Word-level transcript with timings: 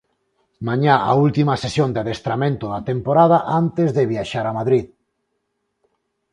Mañá 0.67 0.95
a 1.09 1.11
última 1.25 1.53
sesión 1.63 1.89
de 1.91 1.99
adestramento 2.03 2.65
da 2.73 2.81
temporada 2.91 3.37
antes 3.61 3.89
de 3.97 4.03
viaxar 4.13 4.45
a 4.47 4.55
Madrid. 4.59 4.85